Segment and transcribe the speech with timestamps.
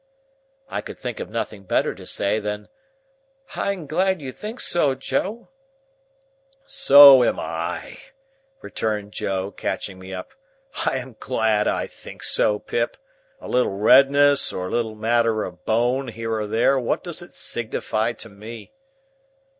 [0.67, 2.69] I could think of nothing better to say than
[3.55, 5.49] "I am glad you think so, Joe."
[6.65, 7.99] "So am I,"
[8.63, 10.33] returned Joe, catching me up.
[10.87, 12.97] "I am glad I think so, Pip.
[13.39, 17.35] A little redness or a little matter of Bone, here or there, what does it
[17.35, 18.73] signify to Me?"